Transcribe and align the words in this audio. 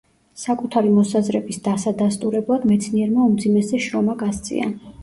საკუთარი 0.43 0.93
მოსაზრების 0.95 1.61
დასადასტურებლად 1.67 2.67
მეცნიერმა 2.73 3.31
უმძიმესი 3.33 3.85
შრომა 3.89 4.23
გასწია. 4.27 4.77